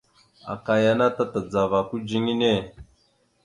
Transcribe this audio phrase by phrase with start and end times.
[0.53, 2.71] Aka yana ta tadzava kudziŋine cek.